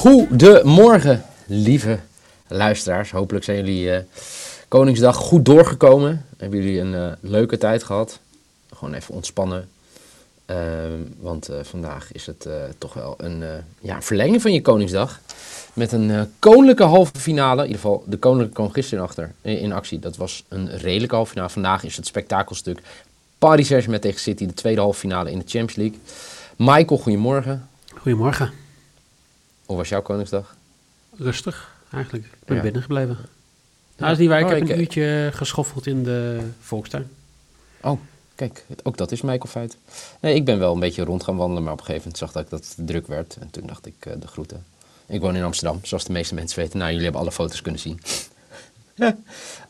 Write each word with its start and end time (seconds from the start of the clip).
Goedemorgen, 0.00 1.24
lieve 1.46 1.98
luisteraars. 2.48 3.10
Hopelijk 3.10 3.44
zijn 3.44 3.56
jullie 3.56 3.92
eh, 3.92 4.02
Koningsdag 4.68 5.16
goed 5.16 5.44
doorgekomen. 5.44 6.26
Hebben 6.36 6.62
jullie 6.62 6.80
een 6.80 6.94
eh, 6.94 7.12
leuke 7.20 7.58
tijd 7.58 7.82
gehad. 7.82 8.18
Gewoon 8.74 8.94
even 8.94 9.14
ontspannen. 9.14 9.68
Ehm, 10.46 11.00
want 11.18 11.48
eh, 11.48 11.58
vandaag 11.62 12.12
is 12.12 12.26
het 12.26 12.48
toch 12.78 12.94
wel 12.94 13.14
een 13.18 13.44
ja, 13.80 14.02
verlenging 14.02 14.42
van 14.42 14.52
je 14.52 14.62
Koningsdag. 14.62 15.20
Met 15.72 15.92
een 15.92 16.32
koninklijke 16.38 16.82
halve 16.82 17.18
finale. 17.18 17.60
In 17.60 17.66
ieder 17.66 17.80
geval, 17.80 18.04
de 18.06 18.16
koninklijke 18.18 18.54
kwam 18.54 18.70
gisteren 18.72 19.04
achter 19.04 19.32
in 19.42 19.72
actie. 19.72 19.98
Dat 19.98 20.16
was 20.16 20.44
een 20.48 20.78
redelijke 20.78 21.14
halve 21.14 21.30
finale. 21.30 21.50
Vandaag 21.50 21.84
is 21.84 21.96
het 21.96 22.06
spektakelstuk 22.06 22.78
Paris 23.38 23.66
Saint-Germain 23.66 24.02
tegen 24.02 24.20
City. 24.20 24.46
De 24.46 24.54
tweede 24.54 24.80
halve 24.80 24.98
finale 24.98 25.30
in 25.30 25.38
de 25.38 25.44
Champions 25.46 25.74
League. 25.74 25.98
Michael, 26.56 27.00
goedemorgen. 27.00 27.68
Goedemorgen. 27.94 28.59
Hoe 29.70 29.78
was 29.78 29.88
jouw 29.88 30.02
Koningsdag? 30.02 30.54
Rustig, 31.16 31.70
eigenlijk. 31.92 32.24
Ik 32.24 32.44
ben 32.46 32.56
Ja. 32.56 32.62
binnen 32.62 32.82
gebleven. 32.82 33.16
Nou, 33.96 34.12
is 34.12 34.18
niet 34.18 34.28
waar. 34.28 34.38
Ik 34.38 34.44
Oh, 34.44 34.50
heb 34.50 34.62
ik, 34.62 34.68
een 34.68 34.74
eh, 34.74 34.80
uurtje 34.80 35.30
geschoffeld 35.32 35.86
in 35.86 36.02
de 36.04 36.40
volkstuin. 36.60 37.10
Oh, 37.80 38.00
kijk, 38.34 38.64
ook 38.82 38.96
dat 38.96 39.12
is 39.12 39.20
Michael 39.22 39.46
feit. 39.48 39.76
Nee, 40.20 40.34
ik 40.34 40.44
ben 40.44 40.58
wel 40.58 40.72
een 40.74 40.80
beetje 40.80 41.04
rond 41.04 41.24
gaan 41.24 41.36
wandelen, 41.36 41.62
maar 41.62 41.72
op 41.72 41.78
een 41.78 41.84
gegeven 41.84 42.10
moment 42.10 42.22
zag 42.22 42.32
dat 42.32 42.42
ik 42.44 42.50
dat 42.50 42.74
het 42.76 42.86
druk 42.86 43.06
werd. 43.06 43.36
En 43.40 43.50
toen 43.50 43.66
dacht 43.66 43.86
ik, 43.86 43.94
eh, 43.98 44.12
de 44.20 44.26
groeten. 44.26 44.64
Ik 45.06 45.20
woon 45.20 45.36
in 45.36 45.42
Amsterdam, 45.42 45.80
zoals 45.82 46.04
de 46.04 46.12
meeste 46.12 46.34
mensen 46.34 46.58
weten. 46.58 46.78
Nou, 46.78 46.88
jullie 46.88 47.04
hebben 47.04 47.22
alle 47.22 47.32
foto's 47.32 47.62
kunnen 47.62 47.80
zien. 47.80 48.00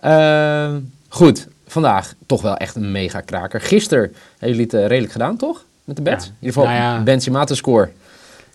Ehm, 0.01 0.81
goed, 1.09 1.47
vandaag 1.67 2.15
toch 2.27 2.43
wel 2.43 2.57
echt 2.57 2.75
een 2.75 2.93
mega 2.93 3.21
kraker. 3.21 3.61
Gisteren 3.61 4.15
hebben 4.39 4.49
jullie 4.49 4.63
het 4.65 4.75
eh, 4.75 4.87
redelijk 4.87 5.13
gedaan, 5.13 5.37
toch? 5.37 5.65
Met 5.85 5.97
de 5.97 6.03
bets? 6.03 6.25
Ja. 6.25 6.31
In 6.31 6.37
ieder 6.47 6.55
geval, 6.55 6.69
Nou 6.69 6.97
ja. 6.97 7.03
Benzema 7.03 7.47
score. 7.47 7.91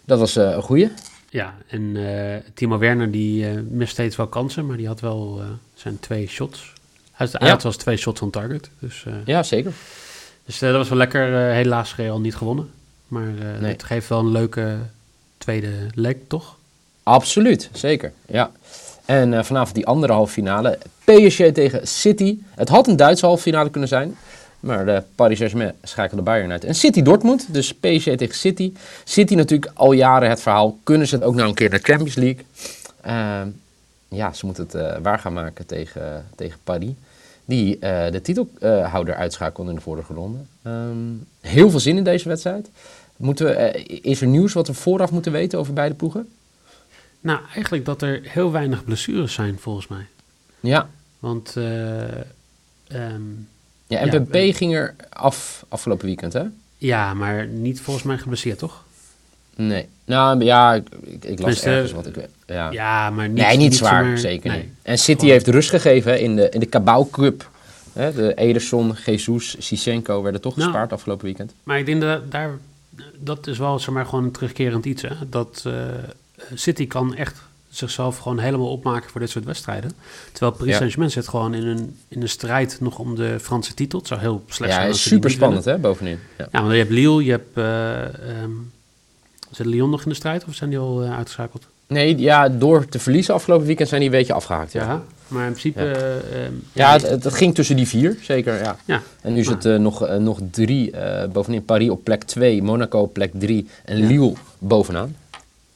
Dat 0.05 0.19
was 0.19 0.35
een 0.35 0.61
goeie. 0.61 0.91
Ja, 1.35 1.55
en 1.67 1.95
eh, 1.95 2.41
Timo 2.53 2.77
Werner 2.77 3.11
die 3.11 3.47
eh, 3.49 3.53
mist 3.69 3.91
steeds 3.91 4.15
wel 4.15 4.27
kansen, 4.27 4.65
maar 4.65 4.77
die 4.77 4.87
had 4.87 4.99
wel 4.99 5.37
eh, 5.41 5.45
zijn 5.73 5.99
twee 5.99 6.27
shots. 6.27 6.73
Hij, 7.11 7.27
Ja. 7.31 7.47
had 7.49 7.63
wel 7.63 7.71
eens 7.71 7.81
twee 7.81 7.97
shots 7.97 8.21
on 8.21 8.29
target. 8.29 8.69
Dus, 8.79 9.05
Ja, 9.25 9.43
zeker. 9.43 9.71
dus 10.45 10.59
dat 10.59 10.73
was 10.75 10.89
wel 10.89 10.97
lekker. 10.97 11.33
Helaas 11.37 11.95
Real 11.95 12.19
niet 12.19 12.35
gewonnen. 12.35 12.69
Maar 13.07 13.27
Nee. 13.59 13.71
het 13.71 13.83
geeft 13.83 14.07
wel 14.09 14.19
een 14.19 14.31
leuke 14.31 14.77
tweede 15.37 15.71
leg, 15.93 16.15
toch? 16.27 16.57
Absoluut, 17.03 17.69
zeker. 17.73 18.11
Ja. 18.25 18.51
En 19.05 19.45
vanavond 19.45 19.75
die 19.75 19.85
andere 19.85 20.13
halve 20.13 20.33
finale. 20.33 20.77
PSG 21.03 21.37
tegen 21.53 21.87
City. 21.87 22.37
Het 22.49 22.69
had 22.69 22.87
een 22.87 22.95
Duitse 22.95 23.25
halve 23.25 23.41
finale 23.41 23.69
kunnen 23.69 23.89
zijn. 23.89 24.15
Maar 24.65 24.85
de 24.85 25.03
Paris 25.15 25.37
Saint-Germain 25.37 25.75
schakelde 25.83 26.23
Bayern 26.23 26.51
uit. 26.51 26.63
En 26.63 26.75
City 26.75 27.01
Dortmund, 27.01 27.53
dus 27.53 27.73
PSG 27.73 28.03
tegen 28.03 28.35
City. 28.35 28.73
City 29.03 29.35
natuurlijk 29.35 29.71
al 29.73 29.91
jaren 29.91 30.29
het 30.29 30.41
verhaal. 30.41 30.77
Kunnen 30.83 31.07
ze 31.07 31.15
het 31.15 31.23
ook 31.23 31.35
nou 31.35 31.49
een 31.49 31.55
keer 31.55 31.69
naar 31.69 31.79
de 31.79 31.85
Champions 31.85 32.15
League? 32.15 32.45
Ehm, 33.01 33.47
ja, 34.07 34.33
ze 34.33 34.45
moeten 34.45 34.63
het 34.63 34.73
eh, 34.73 34.97
waar 35.01 35.19
gaan 35.19 35.33
maken 35.33 35.65
tegen, 35.65 36.25
tegen 36.35 36.59
Paris. 36.63 36.91
Die 37.45 37.79
eh, 37.79 38.11
de 38.11 38.21
titelhouder 38.21 39.15
uitschakelde 39.15 39.69
in 39.69 39.75
de 39.75 39.81
vorige 39.81 40.13
ronde. 40.13 40.37
Ehm, 40.61 41.13
heel 41.41 41.69
veel 41.69 41.79
zin 41.79 41.97
in 41.97 42.03
deze 42.03 42.27
wedstrijd. 42.27 42.69
Moeten 43.17 43.45
we, 43.45 43.53
eh, 43.53 43.99
is 44.01 44.21
er 44.21 44.27
nieuws 44.27 44.53
wat 44.53 44.67
we 44.67 44.73
vooraf 44.73 45.11
moeten 45.11 45.31
weten 45.31 45.59
over 45.59 45.73
beide 45.73 45.95
ploegen? 45.95 46.29
Nou, 47.21 47.39
eigenlijk 47.53 47.85
dat 47.85 48.01
er 48.01 48.19
heel 48.23 48.51
weinig 48.51 48.83
blessures 48.83 49.33
zijn, 49.33 49.59
volgens 49.59 49.87
mij. 49.87 50.05
Ja, 50.59 50.89
Want 51.19 51.55
eh, 51.55 52.19
ehm, 52.87 53.21
ja 53.87 54.05
MPP 54.05 54.35
eh, 54.35 54.55
ging 54.55 54.75
er 54.75 54.95
af 55.09 55.65
afgelopen 55.67 56.05
weekend, 56.05 56.33
hè? 56.33 56.43
ja, 56.77 57.13
maar 57.13 57.47
niet 57.47 57.81
volgens 57.81 58.05
mij 58.05 58.17
geblesseerd, 58.17 58.59
toch? 58.59 58.83
Nee. 59.55 59.87
Nou 60.05 60.43
ja, 60.43 60.73
ik, 60.73 60.85
ik, 61.25 61.39
las 61.39 61.63
ergens 61.63 61.91
wat 61.91 62.05
ik... 62.07 62.15
Ja. 62.45 62.71
Ja, 62.71 63.09
maar 63.09 63.29
niet, 63.29 63.45
nee, 63.45 63.57
niet, 63.57 63.75
zwaar, 63.75 64.03
zomaar- 64.03 64.17
zeker 64.17 64.49
nee. 64.51 64.59
niet. 64.61 64.69
En 64.81 64.97
City 64.97 65.13
Gewoon- 65.19 65.31
heeft 65.31 65.47
rust 65.47 65.69
gegeven 65.69 66.11
hè, 66.11 66.17
in 66.17 66.35
de, 66.35 66.49
in 66.49 66.59
de 66.59 66.69
Cabau 66.69 67.09
Cup. 67.11 67.49
Hè, 67.93 68.13
de 68.13 68.33
Ederson, 68.33 68.95
Jesus, 69.05 69.55
Sichenko 69.59 70.21
werden 70.21 70.41
toch 70.41 70.55
Nou. 70.55 70.69
gespaard 70.69 70.93
afgelopen 70.93 71.25
weekend. 71.25 71.53
Maar 71.63 71.79
ik 71.79 71.85
denk 71.85 72.01
dat 72.01 72.31
daar, 72.31 72.49
dat 73.19 73.47
is 73.47 73.57
wel 73.57 73.79
zeg 73.79 73.93
maar, 73.93 74.05
gewoon 74.05 74.23
een 74.23 74.31
terugkerend 74.31 74.85
iets. 74.85 75.01
Hè? 75.01 75.09
Dat 75.29 75.63
eh, 75.67 75.73
City 76.53 76.87
kan 76.87 77.15
echt 77.15 77.41
zichzelf 77.77 78.17
gewoon 78.17 78.39
helemaal 78.39 78.71
opmaken 78.71 79.09
voor 79.09 79.19
dit 79.19 79.29
soort 79.29 79.45
wedstrijden. 79.45 79.91
Terwijl 80.31 80.51
Paris 80.51 80.71
Ja. 80.71 80.77
Saint-Germain 80.77 81.11
zit 81.11 81.27
gewoon 81.27 81.53
in 81.53 81.67
een, 81.67 81.97
in 82.07 82.21
een 82.21 82.29
strijd 82.29 82.77
nog 82.81 82.99
om 82.99 83.15
de 83.15 83.37
Franse 83.41 83.73
titel. 83.73 83.99
Het 83.99 84.07
zou 84.07 84.19
heel 84.19 84.43
slecht 84.47 84.71
Ja, 84.71 84.77
zijn 84.77 84.91
die 84.91 84.99
super 84.99 85.29
spannend 85.31 85.65
hè, 85.65 85.77
bovenin. 85.77 86.19
Ja. 86.37 86.47
Ja, 86.51 86.59
want 86.59 86.71
je 86.71 86.77
hebt 86.77 86.91
Lille, 86.91 87.23
je 87.23 87.31
hebt... 87.31 87.57
eh 87.57 88.03
ehm, 88.03 88.51
zit 89.51 89.65
Lyon 89.65 89.89
nog 89.89 90.03
in 90.03 90.09
de 90.09 90.15
strijd 90.15 90.45
of 90.47 90.53
zijn 90.55 90.69
die 90.69 90.79
al 90.79 91.03
eh, 91.03 91.15
uitgeschakeld? 91.17 91.67
Nee, 91.87 92.17
ja, 92.17 92.49
door 92.49 92.85
te 92.85 92.99
verliezen 92.99 93.33
afgelopen 93.33 93.65
weekend 93.65 93.89
zijn 93.89 94.01
die 94.01 94.09
een 94.09 94.15
beetje 94.17 94.33
afgehaakt. 94.33 94.71
Ja, 94.71 94.83
ja. 94.83 95.03
maar 95.27 95.45
in 95.45 95.51
principe... 95.51 95.81
Ja. 95.81 95.93
eh, 95.93 96.45
ehm, 96.45 96.93
het, 96.93 97.09
het, 97.09 97.23
het 97.23 97.33
ging 97.33 97.55
tussen 97.55 97.75
die 97.75 97.87
vier, 97.87 98.17
zeker. 98.21 98.53
Ja. 98.61 98.77
Ja. 98.85 99.01
En 99.21 99.33
nu 99.33 99.43
het 99.45 99.65
eh, 99.65 99.75
nog, 99.75 100.09
nog 100.19 100.39
drie. 100.51 100.93
bovenin 101.33 101.65
Paris 101.65 101.89
op 101.89 102.03
plek 102.03 102.23
2, 102.23 102.63
Monaco 102.63 102.99
op 102.99 103.13
plek 103.13 103.31
3 103.33 103.67
en 103.85 103.97
Ja. 103.97 104.07
Lille 104.07 104.33
bovenaan. 104.59 105.15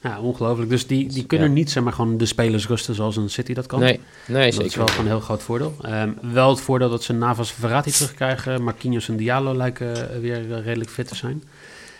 Ja, 0.01 0.19
ongelooflijk. 0.21 0.69
Dus 0.69 0.87
die, 0.87 1.07
die 1.07 1.25
kunnen 1.25 1.47
Ja. 1.47 1.53
niet 1.53 1.71
zeg 1.71 1.83
maar, 1.83 1.93
gewoon 1.93 2.17
de 2.17 2.25
spelers 2.25 2.67
rusten 2.67 2.95
zoals 2.95 3.15
een 3.15 3.29
City 3.29 3.53
dat 3.53 3.65
kan. 3.65 3.79
Nee, 3.79 3.99
nee 4.27 4.43
dat 4.45 4.53
zeker. 4.53 4.67
is 4.67 4.75
wel 4.75 4.87
gewoon 4.87 5.05
een 5.05 5.11
heel 5.11 5.19
groot 5.19 5.43
voordeel. 5.43 5.75
Ehm, 5.81 6.09
wel 6.21 6.49
het 6.49 6.61
voordeel 6.61 6.89
dat 6.89 7.03
ze 7.03 7.13
Navas 7.13 7.51
Verratti 7.51 7.91
terugkrijgen. 7.91 8.63
Marquinhos 8.63 9.09
en 9.09 9.17
Diallo 9.17 9.55
lijken 9.55 10.13
eh, 10.13 10.19
weer 10.19 10.53
eh, 10.53 10.63
redelijk 10.63 10.89
fit 10.89 11.07
te 11.07 11.15
zijn. 11.15 11.43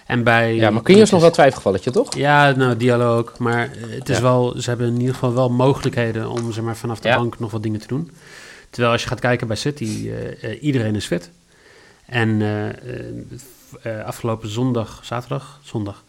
En 0.06 0.24
bij... 0.24 0.56
Ja, 0.56 0.70
je 0.86 1.06
nog 1.12 1.22
wel 1.22 1.32
twijfelgevalletje, 1.32 1.92
toch? 1.92 2.16
Ja, 2.16 2.52
nou, 2.52 2.78
Diallo 2.78 3.18
ook. 3.18 3.38
Maar 3.38 3.64
eh, 3.72 3.90
het 3.90 4.10
is 4.10 4.16
Ja. 4.18 4.22
wel, 4.22 4.54
ze 4.58 4.70
hebben 4.70 4.88
in 4.88 5.00
ieder 5.00 5.14
geval 5.14 5.34
wel 5.34 5.50
mogelijkheden 5.50 6.30
om 6.30 6.52
zeg 6.52 6.64
maar, 6.64 6.78
vanaf 6.78 7.00
de 7.00 7.08
Ja. 7.08 7.18
bank 7.18 7.40
nog 7.40 7.52
wat 7.52 7.64
dingen 7.64 7.80
te 7.80 7.88
doen. 7.88 8.12
Terwijl 8.70 8.94
als 8.94 9.02
je 9.02 9.08
gaat 9.08 9.20
kijken 9.20 9.48
bij 9.48 9.56
City, 9.56 10.12
iedereen 10.62 10.96
is 10.96 11.06
fit. 11.06 11.30
En 12.06 12.42
afgelopen 14.06 14.50
zondag, 14.50 15.00
zaterdag, 15.04 15.60
zondag, 15.64 16.04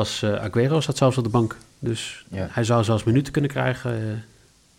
was 0.00 0.22
eh 0.22 0.42
Aguero 0.44 0.80
zat 0.80 0.96
zelfs 0.96 1.16
op 1.18 1.24
de 1.24 1.30
bank. 1.30 1.56
Dus 1.78 2.24
Ja. 2.28 2.46
hij 2.50 2.64
zou 2.64 2.84
zelfs 2.84 3.04
minuten 3.04 3.32
kunnen 3.32 3.50
krijgen 3.50 3.94
eh, 3.94 4.02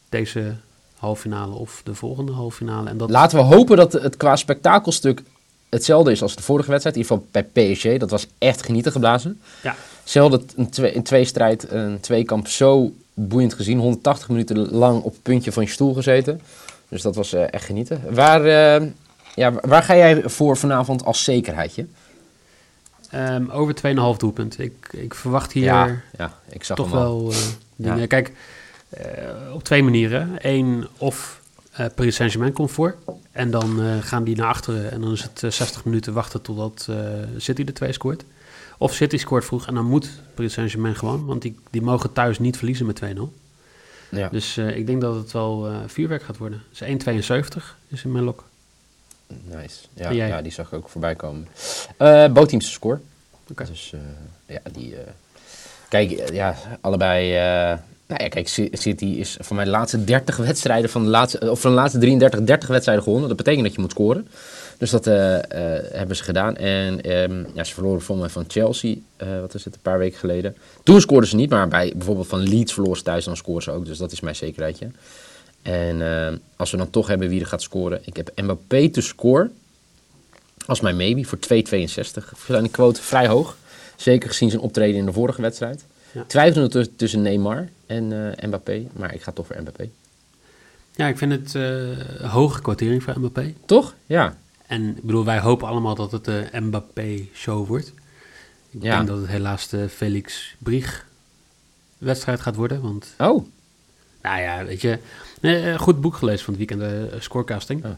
deze 0.10 0.54
halve 0.98 1.22
finale 1.22 1.54
of 1.56 1.82
de 1.84 1.96
volgende 1.96 2.32
halve 2.32 2.56
finale. 2.58 2.90
En 2.90 2.98
dat, 2.98 3.10
Laten 3.10 3.38
we 3.38 3.44
hopen 3.44 3.78
dat 3.78 3.94
het 3.94 4.18
qua 4.18 4.36
spektakelstuk 4.36 5.24
hetzelfde 5.70 6.12
is 6.12 6.22
als 6.22 6.36
de 6.36 6.44
vorige 6.44 6.70
wedstrijd. 6.70 6.96
In 6.96 7.02
ieder 7.02 7.18
geval 7.18 7.30
bij 7.54 7.74
PSG. 7.74 7.98
Dat 7.98 8.10
was 8.10 8.28
echt 8.38 8.66
genieten 8.66 8.92
geblazen. 8.92 9.42
Ja. 9.64 9.76
Zelfde 10.04 10.42
een, 10.56 10.70
twee, 10.70 10.96
een 10.96 11.04
tweestrijd, 11.04 11.72
een 11.72 12.00
tweekamp 12.00 12.48
zo 12.48 12.92
boeiend 13.14 13.54
gezien. 13.54 13.80
180 13.80 14.30
minuten 14.30 14.58
lang 14.72 15.02
op 15.04 15.12
het 15.12 15.22
puntje 15.22 15.52
van 15.52 15.64
je 15.64 15.70
stoel 15.70 15.94
gezeten. 15.94 16.42
Dus 16.90 17.02
dat 17.02 17.16
was 17.16 17.34
eh, 17.34 17.54
echt 17.54 17.66
genieten. 17.66 18.02
Waar, 18.10 18.46
eh, 18.46 18.88
ja, 19.36 19.52
waar 19.62 19.84
ga 19.84 19.96
jij 19.96 20.22
voor 20.30 20.58
vanavond 20.58 21.06
als 21.06 21.24
zekerheidje? 21.24 21.86
Ehm, 23.12 23.50
over 23.50 23.76
2,5 23.76 24.18
doelpunt. 24.18 24.60
Ik, 24.60 24.88
ik 24.92 25.14
verwacht 25.14 25.52
hier 25.52 25.64
Ja, 25.64 26.02
ja, 26.18 26.40
ik 26.50 26.64
zag 26.64 26.78
toch 26.78 26.92
wel 26.92 27.32
eh, 27.32 27.38
dingen. 27.76 28.00
Ja. 28.00 28.06
Kijk, 28.06 28.32
eh, 28.90 29.04
op 29.54 29.64
twee 29.64 29.84
manieren. 29.84 30.30
Eén, 30.38 30.88
of 30.98 31.42
eh 31.72 31.86
Paris 31.96 32.16
Saint-Germain 32.16 32.54
komt 32.54 32.72
voor. 32.72 32.96
En 33.32 33.52
dan 33.52 33.80
gaan 34.02 34.24
die 34.24 34.36
naar 34.36 34.48
achteren. 34.48 34.92
En 34.92 35.02
dan 35.02 35.12
is 35.12 35.24
het 35.24 35.44
eh, 35.44 35.52
60 35.52 35.86
minuten 35.86 36.14
wachten 36.14 36.42
totdat 36.42 36.90
City 37.38 37.64
de 37.64 37.74
twee 37.74 37.92
scoort. 37.92 38.24
Of 38.78 38.94
City 38.94 39.18
scoort 39.18 39.46
vroeg. 39.46 39.68
En 39.68 39.74
dan 39.74 39.86
moet 39.86 40.10
Paris 40.34 40.54
Saint-Germain 40.54 40.96
gewoon. 40.96 41.26
Want 41.26 41.42
die, 41.42 41.56
die 41.70 41.82
mogen 41.82 42.14
thuis 42.14 42.40
niet 42.40 42.58
verliezen 42.58 42.86
met 42.86 43.02
2-0. 43.16 43.20
Ja. 44.12 44.30
Dus 44.30 44.58
eh, 44.58 44.78
ik 44.78 44.86
denk 44.86 45.02
dat 45.02 45.16
het 45.16 45.32
wel 45.32 45.68
eh, 45.68 45.76
vuurwerk 45.88 46.24
gaat 46.24 46.38
worden. 46.38 46.62
Dus 46.70 46.82
1,72 46.82 47.64
is 47.88 48.04
in 48.04 48.12
mijn 48.12 48.24
lok. 48.24 48.44
Nice. 49.44 49.76
Ja, 49.94 50.10
ja, 50.10 50.42
die 50.42 50.52
zag 50.52 50.68
ik 50.68 50.74
ook 50.74 50.90
voorbij 50.90 51.16
komen. 51.16 51.48
Eh 51.98 52.32
Bootteams 52.32 52.72
score. 52.72 53.00
Oké. 53.52 53.66
Dus 53.66 53.94
eh, 53.94 54.00
ja, 54.56 54.72
die... 54.72 54.96
eh, 54.96 55.02
kijk, 55.90 56.34
ja, 56.34 56.56
allebei... 56.82 57.32
Nou 58.08 58.24
ja, 58.24 58.30
kijk, 58.30 58.48
City 58.72 59.06
is 59.06 59.38
voor 59.40 59.56
mij 59.56 59.66
de 59.66 59.72
laatste 59.72 60.04
30 60.04 60.38
wedstrijden 60.38 60.90
van 60.90 61.04
de 61.04 61.10
laatste, 61.10 61.52
of 61.52 61.62
van 61.62 61.72
de 61.72 61.78
laatste 61.78 62.00
33, 62.00 62.44
30 62.44 62.70
wedstrijden 62.70 63.04
gewonnen. 63.04 63.28
Dat 63.28 63.38
betekent 63.38 63.64
dat 63.64 63.74
je 63.74 63.82
moet 63.82 63.92
scoren. 63.92 64.28
Dus 64.78 64.90
dat 64.90 65.06
hebben 65.06 66.16
ze 66.16 66.24
gedaan. 66.24 66.56
En 66.56 67.02
ehm, 67.02 67.44
ja, 67.54 67.64
ze 67.64 67.74
verloren 67.74 68.02
voor 68.02 68.18
mij 68.18 68.30
van 68.30 68.46
Chelsea, 68.48 68.96
wat 69.42 69.54
is 69.54 69.66
het, 69.66 69.74
een 69.74 69.82
paar 69.82 69.98
weken 69.98 70.20
geleden. 70.20 70.58
Toen 70.84 71.02
scoorden 71.02 71.30
ze 71.30 71.36
niet, 71.36 71.50
maar 71.50 71.68
bij 71.68 71.94
bijvoorbeeld 71.96 72.28
van 72.28 72.40
Leeds 72.50 72.74
verloren 72.74 72.98
ze 72.98 73.04
thuis, 73.04 73.26
dan 73.26 73.38
scoren 73.38 73.64
ze 73.64 73.72
ook. 73.72 73.86
Dus 73.86 73.98
dat 73.98 74.12
is 74.12 74.20
mijn 74.20 74.36
zekerheidje. 74.36 74.88
En 75.62 76.02
ehm, 76.02 76.38
als 76.56 76.72
we 76.72 76.78
dan 76.78 76.90
toch 76.90 77.08
hebben 77.08 77.30
wie 77.30 77.40
er 77.40 77.46
gaat 77.46 77.62
scoren. 77.62 78.02
Ik 78.06 78.16
heb 78.16 78.32
Mbappé 78.42 78.90
te 78.90 79.02
score 79.02 79.50
als 80.66 80.82
mijn 80.82 80.96
maybe 80.96 81.24
voor 81.24 81.38
2,62. 81.38 82.34
Zijn 82.48 82.62
die 82.64 82.72
quote 82.72 83.02
vrij 83.02 83.28
hoog. 83.28 83.58
Zeker 83.96 84.30
gezien 84.30 84.50
zijn 84.50 84.62
optreden 84.62 84.96
in 85.00 85.06
de 85.06 85.14
vorige 85.14 85.42
wedstrijd. 85.42 85.86
Ja. 86.12 86.24
Twijfelde 86.28 86.96
tussen, 86.96 87.22
Neymar 87.22 87.70
en 87.86 88.36
eh, 88.38 88.48
Mbappé, 88.48 88.88
maar 88.94 89.14
ik 89.14 89.22
ga 89.22 89.32
toch 89.32 89.46
voor 89.48 89.62
Mbappé. 89.62 89.90
Ja, 90.96 91.08
ik 91.08 91.18
vind 91.18 91.32
het 91.32 91.56
eh 91.56 92.32
hoge 92.32 92.62
kwartering 92.62 93.04
voor 93.04 93.14
Mbappé. 93.20 93.54
Toch? 93.66 93.94
Ja. 94.06 94.38
En 94.68 94.90
ik 94.98 95.04
bedoel, 95.04 95.26
wij 95.26 95.40
hopen 95.40 95.68
allemaal 95.68 95.96
dat 95.96 96.12
het 96.12 96.26
de 96.26 96.48
Mbappé-show 96.54 97.68
wordt. 97.68 97.88
Ik 98.72 98.84
Ja. 98.84 98.96
denk 98.96 99.08
dat 99.08 99.18
het 99.18 99.28
helaas 99.28 99.68
de 99.70 99.90
Felix 99.90 100.56
Brieg 100.58 101.06
wedstrijd 101.98 102.40
gaat 102.40 102.56
worden. 102.56 102.82
Want, 102.82 103.08
Oh, 103.18 103.46
nou 104.22 104.42
ja, 104.42 104.66
weet 104.66 104.82
je, 104.82 104.98
nee, 105.42 105.66
een 105.66 105.80
goed 105.80 106.02
boek 106.02 106.16
gelezen 106.16 106.46
van 106.46 106.54
het 106.54 106.68
weekend, 106.68 107.12
eh 107.14 107.20
Scorecasting. 107.20 107.86
Oh. 107.86 107.92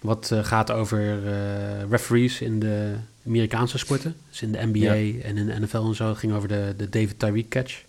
Wat 0.00 0.30
eh, 0.30 0.44
gaat 0.44 0.70
over 0.70 1.26
eh, 1.26 1.90
referees 1.90 2.40
in 2.40 2.60
de 2.60 2.92
Amerikaanse 3.26 3.78
sporten. 3.78 4.16
Dus 4.30 4.42
in 4.42 4.52
de 4.52 4.66
NBA 4.72 5.26
en 5.28 5.36
in 5.36 5.46
de 5.46 5.60
NFL 5.60 5.76
en 5.76 5.94
zo. 5.94 6.08
Het 6.08 6.18
ging 6.18 6.32
over 6.32 6.48
de, 6.48 6.74
de 6.76 6.88
David 6.88 7.18
Tyreek 7.18 7.48
catch. 7.48 7.82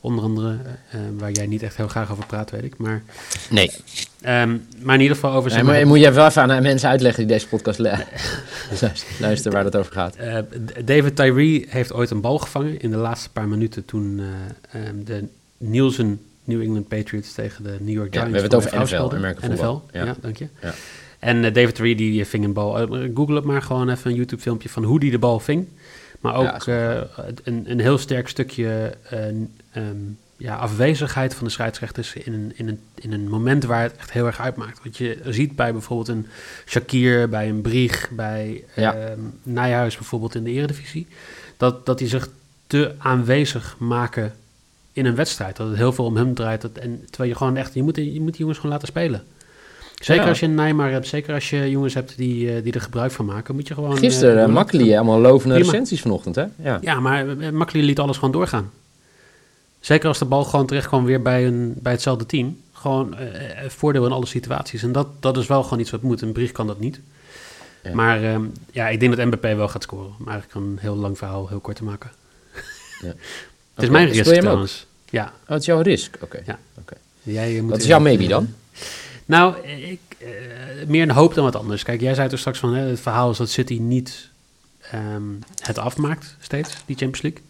Onder 0.00 0.24
andere, 0.24 0.58
eh, 0.90 1.00
waar 1.18 1.30
jij 1.30 1.46
niet 1.46 1.62
echt 1.62 1.76
heel 1.76 1.88
graag 1.88 2.10
over 2.10 2.26
praat, 2.26 2.50
weet 2.50 2.62
ik. 2.62 2.76
Maar, 2.76 3.02
nee. 3.50 3.70
ehm, 4.20 4.56
maar 4.82 4.94
in 4.94 5.00
ieder 5.00 5.16
geval 5.16 5.32
over 5.32 5.50
nee 5.50 5.58
zeg 5.58 5.68
maar 5.68 5.86
moet 5.86 6.00
je 6.00 6.10
wel 6.10 6.26
even 6.26 6.42
aan 6.42 6.48
de 6.48 6.60
mensen 6.60 6.88
uitleggen 6.88 7.26
die 7.26 7.32
deze 7.32 7.48
podcast 7.48 7.78
luisteren, 7.84 8.92
luisteren 9.20 9.52
waar 9.52 9.64
het 9.64 9.76
over 9.76 9.92
gaat. 9.92 10.16
Eh, 10.16 10.38
David 10.84 11.16
Tyree 11.16 11.66
heeft 11.68 11.92
ooit 11.92 12.10
een 12.10 12.20
bal 12.20 12.38
gevangen 12.38 12.80
in 12.80 12.90
de 12.90 12.96
laatste 12.96 13.30
paar 13.30 13.48
minuten 13.48 13.84
toen 13.84 14.20
eh, 14.70 14.80
ehm, 14.80 15.04
de 15.04 15.24
Nielsen 15.58 16.20
New 16.44 16.60
England 16.62 16.88
Patriots 16.88 17.32
tegen 17.32 17.64
de 17.64 17.76
New 17.80 17.94
York 17.94 18.14
Ja, 18.14 18.20
Giants. 18.24 18.42
we 18.42 18.56
hebben 18.56 18.70
het 18.72 18.76
over 18.76 18.98
NFL. 18.98 19.14
American 19.16 19.50
NFL, 19.52 19.96
ja. 19.98 20.04
Ja. 20.04 20.16
dank 20.20 20.36
je. 20.36 20.48
Ja. 20.62 20.74
En 21.18 21.44
eh, 21.44 21.54
David 21.54 21.74
Tyree 21.74 21.96
die 21.96 22.24
ving 22.24 22.44
een 22.44 22.52
bal. 22.52 22.78
eh, 22.78 23.10
Google 23.14 23.34
het 23.34 23.44
maar 23.44 23.62
gewoon 23.62 23.88
even 23.88 24.10
een 24.10 24.16
YouTube 24.16 24.42
filmpje 24.42 24.68
van 24.68 24.84
hoe 24.84 25.00
die 25.00 25.10
de 25.10 25.18
bal 25.18 25.40
ving. 25.40 25.66
Maar 26.20 26.40
Ja, 26.40 26.54
ook 26.54 26.66
eh, 26.66 27.00
een, 27.44 27.64
een 27.70 27.80
heel 27.80 27.98
sterk 27.98 28.28
stukje 28.28 28.96
eh, 29.10 29.28
ehm, 29.72 29.96
ja, 30.36 30.56
afwezigheid 30.56 31.34
van 31.34 31.44
de 31.46 31.52
scheidsrechters 31.52 32.12
in 32.14 32.32
een, 32.32 32.52
in, 32.54 32.68
een, 32.68 32.78
in 32.94 33.12
een 33.12 33.28
moment 33.28 33.64
waar 33.64 33.82
het 33.82 33.96
echt 33.96 34.12
heel 34.12 34.26
erg 34.26 34.40
uitmaakt. 34.40 34.80
Wat 34.84 34.96
je 34.96 35.18
ziet 35.28 35.56
bij 35.56 35.72
bijvoorbeeld 35.72 36.08
een 36.08 36.26
Shakir, 36.66 37.28
bij 37.28 37.48
een 37.48 37.60
Brieg, 37.60 38.10
bij 38.10 38.64
Ja. 38.76 38.94
ehm, 38.94 39.20
Nijhuis 39.42 39.96
bijvoorbeeld 39.96 40.34
in 40.34 40.44
de 40.44 40.50
eredivisie. 40.50 41.06
Dat, 41.56 41.86
dat 41.86 41.98
die 41.98 42.08
zich 42.08 42.28
te 42.66 42.94
aanwezig 42.98 43.76
maken 43.78 44.34
in 44.94 45.06
een 45.06 45.14
wedstrijd. 45.14 45.56
Dat 45.56 45.68
het 45.68 45.76
heel 45.76 45.92
veel 45.92 46.04
om 46.04 46.16
hem 46.16 46.34
draait. 46.34 46.60
Dat, 46.60 46.70
en 46.72 47.02
terwijl 47.06 47.30
je 47.30 47.36
gewoon 47.36 47.56
echt, 47.56 47.74
je 47.74 47.82
moet, 47.82 47.96
je 47.96 48.20
moet 48.20 48.30
die 48.30 48.40
jongens 48.40 48.58
gewoon 48.58 48.72
laten 48.72 48.88
spelen. 48.88 49.22
Zeker 49.94 50.22
Ja. 50.22 50.28
als 50.28 50.40
je 50.40 50.46
een 50.46 50.54
Neymar 50.54 50.90
hebt, 50.90 51.06
zeker 51.06 51.34
als 51.34 51.50
je 51.50 51.70
jongens 51.70 51.94
hebt 51.94 52.16
die, 52.16 52.54
eh, 52.54 52.62
die 52.62 52.72
er 52.72 52.80
gebruik 52.80 53.10
van 53.10 53.24
maken, 53.24 53.54
moet 53.54 53.68
je 53.68 53.74
gewoon... 53.74 53.96
Gisteren, 53.96 54.42
eh, 54.42 54.48
uh, 54.48 54.54
Makkeli, 54.54 54.94
allemaal 54.96 55.20
lovende 55.20 55.54
Prima. 55.54 55.70
recensies 55.70 56.00
vanochtend, 56.00 56.34
hè? 56.34 56.44
Ja. 56.56 56.78
ja, 56.80 57.00
maar 57.00 57.26
uh, 57.26 57.50
Makkeli 57.50 57.84
liet 57.84 57.98
alles 57.98 58.16
gewoon 58.16 58.32
doorgaan. 58.32 58.70
Zeker 59.80 60.08
als 60.08 60.18
de 60.18 60.24
bal 60.24 60.44
gewoon 60.44 60.66
terecht 60.66 60.86
kwam 60.86 61.04
weer 61.04 61.22
bij, 61.22 61.46
een, 61.46 61.74
bij 61.78 61.92
hetzelfde 61.92 62.26
team. 62.26 62.60
Gewoon 62.72 63.16
eh, 63.16 63.68
voordeel 63.68 64.06
in 64.06 64.12
alle 64.12 64.26
situaties. 64.26 64.82
En 64.82 64.92
dat, 64.92 65.06
dat 65.20 65.36
is 65.36 65.46
wel 65.46 65.62
gewoon 65.62 65.78
iets 65.78 65.90
wat 65.90 66.02
moet. 66.02 66.20
Een 66.22 66.32
brief 66.32 66.52
kan 66.52 66.66
dat 66.66 66.80
niet. 66.80 67.00
Ja. 67.82 67.94
Maar 67.94 68.22
ehm, 68.22 68.42
ja, 68.72 68.88
ik 68.88 69.00
denk 69.00 69.16
dat 69.16 69.26
MBP 69.26 69.42
wel 69.42 69.68
gaat 69.68 69.82
scoren. 69.82 70.12
Om 70.20 70.28
eigenlijk 70.28 70.66
een 70.66 70.78
heel 70.80 70.96
lang 70.96 71.18
verhaal 71.18 71.48
heel 71.48 71.60
kort 71.60 71.76
te 71.76 71.84
maken. 71.84 72.10
Ja. 73.00 73.12
Het 73.74 73.84
is 73.84 73.90
mijn 73.90 74.08
risk 74.08 74.34
trouwens. 74.34 74.86
Ja, 75.10 75.24
Oh, 75.42 75.48
het 75.50 75.60
is 75.60 75.66
jouw 75.66 75.80
risk? 75.80 76.16
Oké. 76.20 76.42
Ja. 76.46 76.58
Jij 77.22 77.60
moet 77.60 77.70
Wat 77.70 77.80
is 77.80 77.86
jouw 77.86 78.00
maybe 78.00 78.26
dan? 78.26 78.48
Nou, 79.26 79.66
ik, 79.66 80.00
eh, 80.18 80.28
meer 80.86 81.02
een 81.02 81.10
hoop 81.10 81.34
dan 81.34 81.44
wat 81.44 81.56
anders. 81.56 81.82
Kijk, 81.82 82.00
jij 82.00 82.14
zei 82.14 82.28
er 82.28 82.38
straks 82.38 82.58
van, 82.58 82.74
hè, 82.74 82.88
het 82.88 83.00
verhaal 83.00 83.30
is 83.30 83.36
dat 83.36 83.50
City 83.50 83.78
niet 83.78 84.28
ehm, 84.90 85.22
het 85.62 85.78
afmaakt 85.78 86.36
steeds, 86.40 86.72
die 86.86 86.96
Champions 86.96 87.22
League. 87.22 87.42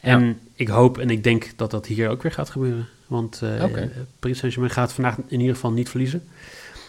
En 0.00 0.38
ik 0.54 0.68
hoop 0.68 0.98
en 0.98 1.10
ik 1.10 1.24
denk 1.24 1.50
dat 1.56 1.70
dat 1.70 1.86
hier 1.86 2.08
ook 2.08 2.22
weer 2.22 2.32
gaat 2.32 2.50
gebeuren. 2.50 2.88
Want 3.06 3.40
Oké. 3.62 3.80
eh, 3.80 3.88
Paris 4.18 4.38
Saint-Germain 4.38 4.74
gaat 4.74 4.92
vandaag 4.92 5.16
in 5.26 5.40
ieder 5.40 5.54
geval 5.54 5.70
niet 5.72 5.88
verliezen. 5.88 6.28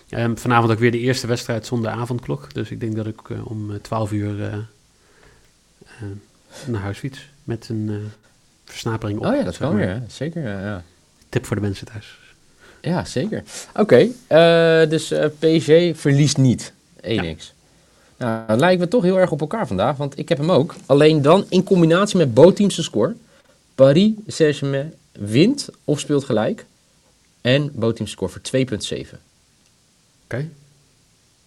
Ehm, 0.09 0.35
vanavond 0.35 0.71
ook 0.71 0.79
weer 0.79 0.91
de 0.91 0.99
eerste 0.99 1.27
wedstrijd 1.27 1.65
zonder 1.65 1.91
avondklok. 1.91 2.53
Dus 2.53 2.69
ik 2.71 2.79
denk 2.79 2.95
dat 2.95 3.07
ik 3.07 3.29
eh, 3.29 3.47
om 3.47 3.71
eh, 3.71 3.79
12 3.81 4.11
uur 4.11 4.65
naar 6.65 6.81
huis 6.81 6.97
fiets. 6.97 7.29
Met 7.43 7.69
een 7.69 8.11
versnapering 8.71 9.19
op. 9.19 9.25
Oh 9.25 9.35
ja, 9.35 9.43
dat 9.43 9.57
kan 9.57 9.75
weer? 9.75 10.01
Zeker, 10.07 10.41
ja. 10.43 10.83
Tip 11.29 11.45
voor 11.45 11.55
de 11.55 11.61
mensen 11.61 11.87
thuis. 11.87 12.17
Ja, 12.81 13.05
zeker. 13.05 13.43
Oké, 13.75 14.07
eh, 14.27 14.89
dus 14.89 15.11
eh, 15.11 15.25
PSG 15.39 15.99
verliest 15.99 16.37
niet. 16.37 16.73
1x. 17.01 17.01
Ja. 17.01 17.35
Nou, 18.17 18.47
dan 18.47 18.59
lijken 18.59 18.79
we 18.79 18.87
toch 18.87 19.03
heel 19.03 19.19
erg 19.19 19.31
op 19.31 19.41
elkaar 19.41 19.67
vandaag, 19.67 19.97
want 19.97 20.17
ik 20.17 20.29
heb 20.29 20.37
hem 20.37 20.51
ook. 20.51 20.75
Alleen 20.85 21.21
dan 21.21 21.45
in 21.49 21.63
combinatie 21.63 22.17
met 22.17 22.33
Boteams 22.33 22.83
score. 22.83 23.15
Paris 23.75 24.11
Saint-Germain 24.27 24.93
wint 25.11 25.69
of 25.83 25.99
speelt 25.99 26.23
gelijk. 26.23 26.65
En 27.41 27.71
Boteams 27.73 28.11
score 28.11 28.31
voor 28.31 28.41
2,7. 28.41 29.17
Oké. 30.23 30.49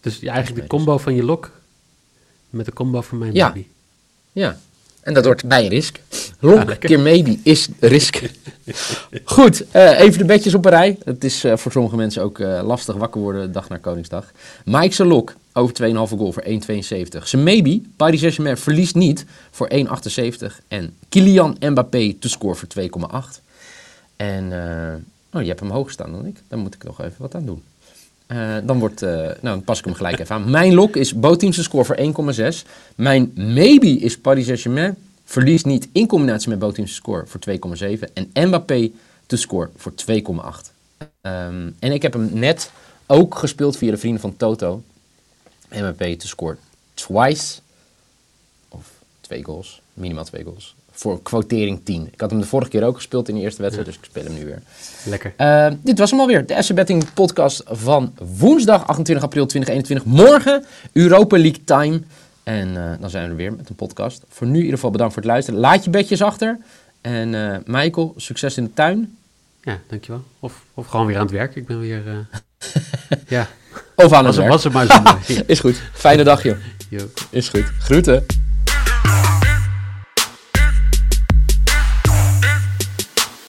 Dus 0.00 0.22
eigenlijk 0.22 0.54
de 0.54 0.60
dus. 0.60 0.68
combo 0.68 0.98
van 0.98 1.14
je 1.14 1.22
lok 1.24 1.50
met 2.50 2.66
de 2.66 2.72
combo 2.72 3.00
van 3.00 3.18
mijn 3.18 3.34
Ja. 3.34 3.46
baby. 3.46 3.66
Ja, 4.32 4.58
en 5.10 5.16
dat 5.16 5.24
wordt 5.24 5.46
bij 5.46 5.66
risk. 5.66 6.00
Keer 6.78 7.00
maybe 7.00 7.38
is 7.42 7.68
risk. 7.80 8.22
Goed, 9.24 9.64
eh, 9.70 10.00
even 10.00 10.18
de 10.18 10.24
bedjes 10.24 10.54
op 10.54 10.64
een 10.64 10.70
rij. 10.70 10.98
Het 11.04 11.24
is 11.24 11.44
eh, 11.44 11.56
voor 11.56 11.72
sommige 11.72 11.96
mensen 11.96 12.22
ook 12.22 12.38
eh, 12.38 12.60
lastig 12.64 12.96
wakker 12.96 13.20
worden 13.20 13.42
de 13.42 13.50
dag 13.50 13.68
na 13.68 13.76
Koningsdag. 13.76 14.32
Mike 14.64 14.94
Salok 14.94 15.34
over 15.52 15.74
2,5 15.74 15.94
goal 15.94 16.32
voor 16.32 16.42
1,72. 16.42 17.28
Zijn 17.28 17.42
maybe, 17.42 17.80
Paris 17.96 18.20
Saint-Germain 18.20 18.56
verliest 18.56 18.94
niet 18.94 19.24
voor 19.50 19.70
1,78. 19.74 20.60
En 20.68 20.96
Kylian 21.08 21.56
Mbappé 21.60 22.14
te 22.18 22.28
score 22.28 22.54
voor 22.54 22.68
2,8. 22.68 23.40
En, 24.16 24.44
oh, 25.32 25.40
je 25.40 25.48
hebt 25.48 25.60
hem 25.60 25.70
hoger 25.70 25.92
staan 25.92 26.12
dan 26.12 26.26
ik. 26.26 26.36
Dan 26.48 26.58
moet 26.58 26.74
ik 26.74 26.84
nog 26.84 27.00
even 27.00 27.16
wat 27.18 27.34
aan 27.34 27.46
doen. 27.46 27.62
Eh, 28.30 28.56
dan, 28.62 28.78
wordt, 28.78 29.02
eh, 29.02 29.10
nou, 29.10 29.38
dan 29.40 29.64
pas 29.64 29.78
ik 29.78 29.84
hem 29.84 29.94
gelijk 29.94 30.18
even 30.18 30.34
aan. 30.34 30.50
Mijn 30.50 30.74
lok 30.74 30.96
is 30.96 31.14
Boteamse 31.14 31.62
score 31.62 31.84
voor 31.84 31.96
1,6. 31.96 32.64
Mijn 32.94 33.32
maybe 33.34 33.98
is 33.98 34.18
Paris 34.18 34.44
Saint-Germain. 34.44 34.96
Verliest 35.24 35.64
niet 35.64 35.88
in 35.92 36.06
combinatie 36.06 36.48
met 36.48 36.58
Boteamse 36.58 36.94
score 36.94 37.26
voor 37.26 37.40
2,7. 37.40 38.12
En 38.12 38.48
Mbappé 38.48 38.90
te 39.26 39.36
score 39.36 39.70
voor 39.76 39.94
2,8. 39.94 40.72
Ehm, 41.20 41.70
en 41.78 41.92
ik 41.92 42.02
heb 42.02 42.12
hem 42.12 42.30
net 42.32 42.70
ook 43.06 43.34
gespeeld 43.34 43.76
via 43.76 43.90
de 43.90 43.96
vrienden 43.96 44.20
van 44.20 44.36
Toto. 44.36 44.82
Mbappé 45.68 46.16
te 46.16 46.28
score 46.28 46.56
twice. 46.94 47.58
Of 48.68 48.90
twee 49.30 49.44
goals. 49.44 49.82
Minimaal 49.94 50.24
twee 50.24 50.44
goals. 50.44 50.74
Voor 50.90 51.22
quotering 51.22 51.80
10. 51.84 52.08
Ik 52.12 52.20
had 52.20 52.30
hem 52.30 52.40
de 52.40 52.46
vorige 52.46 52.70
keer 52.70 52.84
ook 52.84 52.96
gespeeld 52.96 53.28
in 53.28 53.34
de 53.34 53.40
eerste 53.40 53.62
wedstrijd. 53.62 53.88
Dus 53.88 53.98
ik 53.98 54.04
speel 54.04 54.24
hem 54.24 54.34
nu 54.34 54.44
weer. 54.44 54.62
Lekker. 55.04 55.34
Uh, 55.38 55.66
dit 55.82 55.98
was 55.98 56.10
hem 56.10 56.20
alweer. 56.20 56.46
De 56.46 56.62
SC 56.62 56.74
Betting 56.74 57.12
podcast 57.14 57.62
van 57.66 58.14
woensdag 58.38 58.86
28 58.86 59.24
april 59.24 59.46
2021. 59.46 60.24
Morgen 60.24 60.64
Europa 60.92 61.38
League 61.38 61.64
time. 61.64 62.00
En 62.42 62.68
uh, 62.68 62.92
dan 63.00 63.10
zijn 63.10 63.24
we 63.24 63.30
er 63.30 63.36
weer 63.36 63.52
met 63.52 63.68
een 63.68 63.74
podcast. 63.74 64.22
Voor 64.28 64.46
nu 64.46 64.52
in 64.52 64.58
ieder 64.58 64.74
geval 64.74 64.90
bedankt 64.90 65.14
voor 65.14 65.22
het 65.22 65.30
luisteren. 65.30 65.60
Laat 65.60 65.84
je 65.84 65.90
bedjes 65.90 66.22
achter. 66.22 66.58
En 67.00 67.32
uh, 67.32 67.56
Michael, 67.64 68.14
succes 68.16 68.56
in 68.56 68.64
de 68.64 68.72
tuin. 68.72 69.16
Ja, 69.62 69.78
dankjewel. 69.86 70.22
Of, 70.40 70.64
of 70.74 70.86
gewoon 70.86 71.06
weer 71.06 71.16
aan 71.16 71.22
het 71.22 71.32
werk. 71.32 71.56
Ik 71.56 71.66
ben 71.66 71.80
weer... 71.80 72.02
Ja. 73.28 73.48
Of 73.94 74.12
aan 74.12 74.24
het 74.24 74.26
was, 74.26 74.36
werk. 74.36 74.50
Was 74.50 74.64
het 74.64 74.72
maar 74.72 74.86
zo. 74.86 75.32
Is 75.46 75.60
goed. 75.60 75.82
Fijne 75.92 76.24
dag, 76.24 76.42
joh. 76.42 76.56
Jo. 76.88 77.10
Is 77.30 77.48
goed. 77.48 77.64
Groeten. 77.78 78.39